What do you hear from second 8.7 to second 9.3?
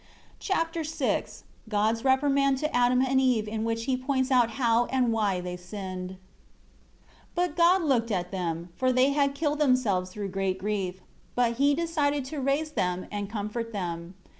for they